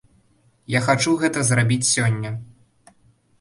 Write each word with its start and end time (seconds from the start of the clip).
Я 0.75 0.79
хачу 0.87 1.13
гэта 1.23 1.43
зрабіць 1.51 1.89
сёння. 1.93 2.33